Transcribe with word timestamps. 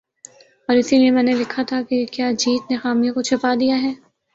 اور 0.69 0.75
اسی 0.75 0.97
لیے 0.97 1.11
میں 1.11 1.23
نے 1.23 1.33
لکھا 1.33 1.63
تھا 1.63 1.81
کہ 1.89 2.05
"کیا 2.11 2.31
جیت 2.37 2.71
نے 2.71 2.77
خامیوں 2.77 3.13
کو 3.13 3.21
چھپا 3.21 3.53
دیا 3.59 3.81
ہے۔ 3.81 3.93